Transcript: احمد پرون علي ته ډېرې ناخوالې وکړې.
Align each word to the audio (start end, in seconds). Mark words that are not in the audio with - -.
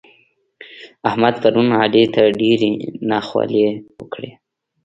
احمد 1.09 1.35
پرون 1.41 1.67
علي 1.81 2.03
ته 2.13 2.21
ډېرې 2.39 2.69
ناخوالې 3.09 3.65
وکړې. 4.01 4.31